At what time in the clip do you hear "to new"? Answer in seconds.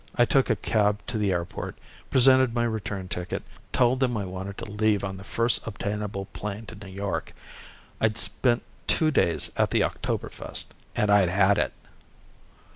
6.65-6.91